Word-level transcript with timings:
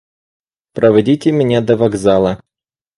–Проводите 0.73 1.31
меня 1.31 1.61
до 1.61 1.77
вокзала. 1.77 2.41